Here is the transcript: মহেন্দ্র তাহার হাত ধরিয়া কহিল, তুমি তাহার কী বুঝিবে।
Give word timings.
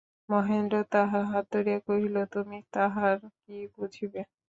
মহেন্দ্র 0.29 0.75
তাহার 0.93 1.23
হাত 1.31 1.45
ধরিয়া 1.53 1.79
কহিল, 1.87 2.15
তুমি 2.33 2.57
তাহার 2.73 3.15
কী 3.37 3.57
বুঝিবে। 3.75 4.21